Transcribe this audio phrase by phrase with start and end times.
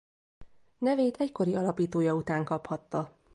[0.77, 3.11] Nevét egykori alapítója után kaphatta.